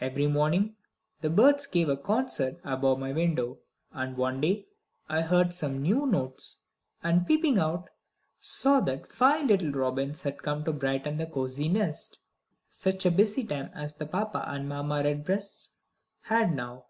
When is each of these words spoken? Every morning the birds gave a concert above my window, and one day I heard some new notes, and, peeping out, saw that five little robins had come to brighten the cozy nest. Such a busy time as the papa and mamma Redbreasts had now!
Every 0.00 0.26
morning 0.28 0.76
the 1.20 1.28
birds 1.28 1.66
gave 1.66 1.90
a 1.90 1.96
concert 1.98 2.58
above 2.64 2.98
my 2.98 3.12
window, 3.12 3.58
and 3.92 4.16
one 4.16 4.40
day 4.40 4.64
I 5.10 5.20
heard 5.20 5.52
some 5.52 5.82
new 5.82 6.06
notes, 6.06 6.62
and, 7.02 7.26
peeping 7.26 7.58
out, 7.58 7.90
saw 8.38 8.80
that 8.80 9.12
five 9.12 9.44
little 9.44 9.72
robins 9.72 10.22
had 10.22 10.40
come 10.42 10.64
to 10.64 10.72
brighten 10.72 11.18
the 11.18 11.26
cozy 11.26 11.68
nest. 11.68 12.18
Such 12.70 13.04
a 13.04 13.10
busy 13.10 13.44
time 13.44 13.70
as 13.74 13.92
the 13.94 14.06
papa 14.06 14.42
and 14.46 14.70
mamma 14.70 15.02
Redbreasts 15.04 15.72
had 16.22 16.54
now! 16.54 16.86